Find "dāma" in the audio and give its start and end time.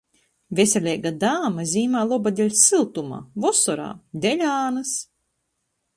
1.23-1.65